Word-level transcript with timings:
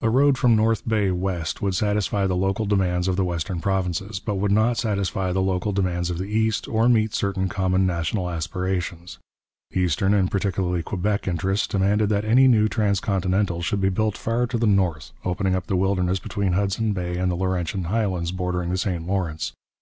A 0.00 0.08
road 0.08 0.38
from 0.38 0.56
North 0.56 0.88
Bay 0.88 1.10
west 1.10 1.60
would 1.60 1.74
satisfy 1.74 2.26
the 2.26 2.34
local 2.34 2.64
demands 2.64 3.06
of 3.06 3.16
the 3.16 3.24
western 3.26 3.60
provinces, 3.60 4.18
but 4.18 4.36
would 4.36 4.50
not 4.50 4.78
satisfy 4.78 5.30
the 5.30 5.42
local 5.42 5.72
demands 5.72 6.08
of 6.08 6.16
the 6.16 6.24
East, 6.24 6.66
or 6.68 6.88
meet 6.88 7.12
certain 7.12 7.50
common 7.50 7.84
national 7.84 8.30
aspirations. 8.30 9.18
Eastern, 9.74 10.14
and 10.14 10.30
particularly 10.30 10.82
Quebec, 10.82 11.28
interests, 11.28 11.66
demanded 11.66 12.08
that 12.08 12.24
any 12.24 12.48
new 12.48 12.66
trans 12.66 12.98
continental 12.98 13.60
should 13.60 13.82
be 13.82 13.90
built 13.90 14.16
far 14.16 14.46
to 14.46 14.56
the 14.56 14.66
north, 14.66 15.12
opening 15.22 15.54
up 15.54 15.66
the 15.66 15.76
wilderness 15.76 16.18
between 16.18 16.52
Hudson 16.54 16.94
Bay 16.94 17.18
and 17.18 17.30
the 17.30 17.36
Laurentian 17.36 17.84
highlands 17.90 18.32
bordering 18.32 18.70
the 18.70 18.78
St 18.78 19.06
Lawrence. 19.06 19.52